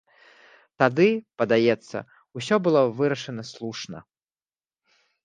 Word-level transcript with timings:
Тады, 0.83 1.05
падаецца, 1.41 1.97
усё 2.41 2.55
было 2.69 2.81
вырашана 3.03 3.43
слушна. 3.51 3.99